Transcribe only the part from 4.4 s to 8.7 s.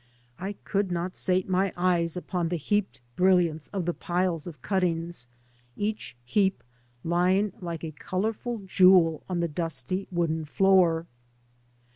of cuttings, each heap lying like a colourful